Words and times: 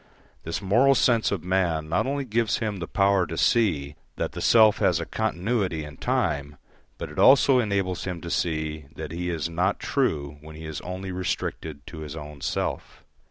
This 0.41 0.63
moral 0.63 0.95
sense 0.95 1.31
of 1.31 1.43
man 1.43 1.87
not 1.87 2.07
only 2.07 2.25
gives 2.25 2.57
him 2.57 2.77
the 2.77 2.87
power 2.87 3.27
to 3.27 3.37
see 3.37 3.93
that 4.15 4.31
the 4.31 4.41
self 4.41 4.79
has 4.79 4.99
a 4.99 5.05
continuity 5.05 5.83
in 5.83 5.97
time, 5.97 6.57
but 6.97 7.11
it 7.11 7.19
also 7.19 7.59
enables 7.59 8.05
him 8.05 8.19
to 8.21 8.31
see 8.31 8.85
that 8.95 9.11
he 9.11 9.29
is 9.29 9.47
not 9.47 9.79
true 9.79 10.39
when 10.41 10.55
he 10.55 10.65
is 10.65 10.81
only 10.81 11.11
restricted 11.11 11.85
to 11.85 11.99
his 11.99 12.15
own 12.15 12.41
self. 12.41 13.03